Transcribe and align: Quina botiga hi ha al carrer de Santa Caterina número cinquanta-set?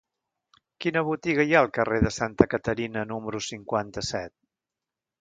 Quina 0.85 1.03
botiga 1.09 1.45
hi 1.49 1.53
ha 1.53 1.61
al 1.65 1.69
carrer 1.77 2.01
de 2.07 2.13
Santa 2.17 2.49
Caterina 2.57 3.07
número 3.13 3.47
cinquanta-set? 3.53 4.39